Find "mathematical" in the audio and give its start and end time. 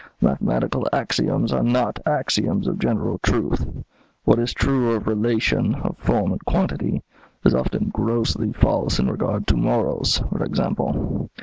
0.19-0.87